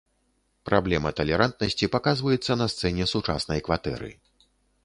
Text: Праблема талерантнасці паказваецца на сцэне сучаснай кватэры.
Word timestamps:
Праблема 0.69 1.11
талерантнасці 1.19 1.91
паказваецца 1.97 2.57
на 2.63 2.67
сцэне 2.75 3.03
сучаснай 3.15 3.59
кватэры. 3.69 4.09